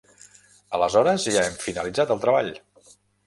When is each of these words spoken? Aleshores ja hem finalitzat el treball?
Aleshores 0.77 1.27
ja 1.35 1.43
hem 1.49 1.59
finalitzat 1.65 2.15
el 2.17 2.23
treball? 2.27 2.51